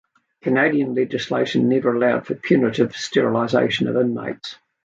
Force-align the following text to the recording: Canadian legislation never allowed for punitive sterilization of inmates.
Canadian 0.41 0.95
legislation 0.95 1.69
never 1.69 1.93
allowed 1.93 2.25
for 2.25 2.33
punitive 2.33 2.95
sterilization 2.95 3.87
of 3.87 3.95
inmates. 3.97 4.57